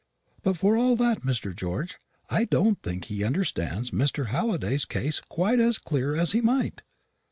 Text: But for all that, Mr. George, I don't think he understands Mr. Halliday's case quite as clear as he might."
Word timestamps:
But 0.41 0.57
for 0.57 0.75
all 0.77 0.95
that, 0.95 1.21
Mr. 1.21 1.55
George, 1.55 1.99
I 2.27 2.45
don't 2.45 2.81
think 2.81 3.05
he 3.05 3.23
understands 3.23 3.91
Mr. 3.91 4.29
Halliday's 4.29 4.83
case 4.85 5.19
quite 5.29 5.59
as 5.59 5.77
clear 5.77 6.15
as 6.15 6.31
he 6.31 6.41
might." 6.41 6.81